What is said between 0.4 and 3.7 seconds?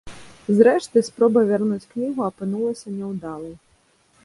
Зрэшты, спроба вярнуць кнігу апынулася няўдалай.